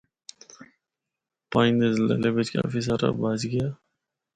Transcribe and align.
پنج 1.51 1.67
دے 1.79 1.87
زلزلے 1.95 2.29
بچ 2.35 2.47
بھی 2.49 2.53
کافی 2.59 2.79
سارا 2.87 3.09
بہج 3.21 3.41
گیا۔ 3.51 3.67